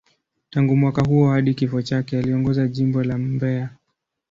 [0.49, 3.69] Tangu mwaka huo hadi kifo chake, aliongoza Jimbo la Mbeya.